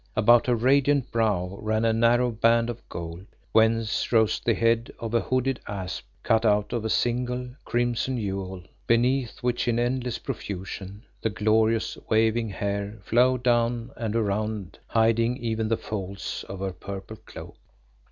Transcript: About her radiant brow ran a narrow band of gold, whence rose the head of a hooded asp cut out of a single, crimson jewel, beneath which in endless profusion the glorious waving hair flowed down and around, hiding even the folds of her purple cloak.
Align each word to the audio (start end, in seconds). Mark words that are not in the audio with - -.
About 0.15 0.47
her 0.47 0.55
radiant 0.55 1.11
brow 1.11 1.59
ran 1.61 1.85
a 1.85 1.93
narrow 1.93 2.31
band 2.31 2.71
of 2.71 2.81
gold, 2.89 3.27
whence 3.51 4.11
rose 4.11 4.39
the 4.39 4.55
head 4.55 4.91
of 4.97 5.13
a 5.13 5.21
hooded 5.21 5.59
asp 5.67 6.05
cut 6.23 6.43
out 6.43 6.73
of 6.73 6.83
a 6.83 6.89
single, 6.89 7.49
crimson 7.65 8.19
jewel, 8.19 8.63
beneath 8.87 9.43
which 9.43 9.67
in 9.67 9.77
endless 9.77 10.17
profusion 10.17 11.03
the 11.21 11.29
glorious 11.29 11.99
waving 12.09 12.49
hair 12.49 12.97
flowed 13.03 13.43
down 13.43 13.91
and 13.95 14.15
around, 14.15 14.79
hiding 14.87 15.37
even 15.37 15.67
the 15.67 15.77
folds 15.77 16.43
of 16.49 16.61
her 16.61 16.73
purple 16.73 17.17
cloak. 17.17 17.55